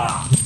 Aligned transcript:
Ah! 0.00 0.37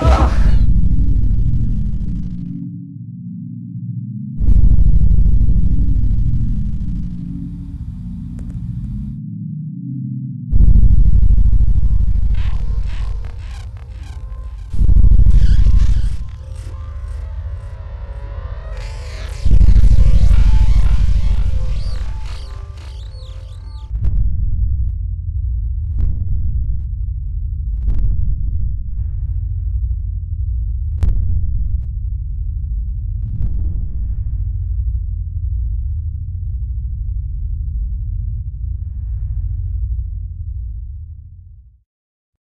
Ugh. 0.00 0.47